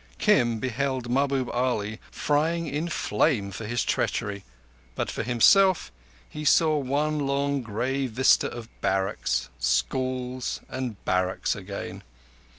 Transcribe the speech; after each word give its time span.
Kim 0.17 0.57
beheld 0.57 1.11
Mahbub 1.11 1.47
Ali 1.51 1.99
frying 2.09 2.65
in 2.65 2.89
flame 2.89 3.51
for 3.51 3.67
his 3.67 3.83
treachery, 3.85 4.43
but 4.95 5.11
for 5.11 5.21
himself 5.21 5.91
he 6.27 6.43
saw 6.43 6.75
one 6.75 7.19
long 7.19 7.61
grey 7.61 8.07
vista 8.07 8.49
of 8.49 8.67
barracks, 8.81 9.49
schools, 9.59 10.59
and 10.67 10.95
barracks 11.05 11.55
again. 11.55 12.01